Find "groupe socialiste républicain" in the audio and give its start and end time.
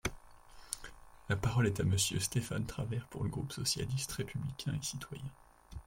3.29-4.73